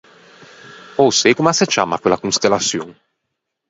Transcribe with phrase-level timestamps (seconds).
[1.03, 2.87] Ô sei comm’a se ciamma quella constellaçion?